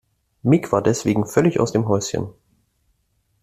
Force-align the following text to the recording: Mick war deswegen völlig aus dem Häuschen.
Mick 0.43 0.71
war 0.71 0.81
deswegen 0.81 1.27
völlig 1.27 1.59
aus 1.59 1.73
dem 1.73 1.87
Häuschen. 1.87 2.29